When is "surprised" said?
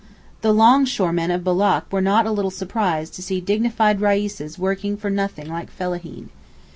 2.49-3.13